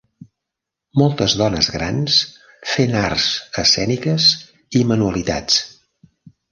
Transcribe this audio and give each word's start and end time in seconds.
moltes 1.01 1.35
dones 1.41 1.67
grans 1.75 2.17
fent 2.73 2.99
arts 3.03 3.29
escèniques 3.67 4.29
i 4.81 4.87
manualitats 4.95 5.63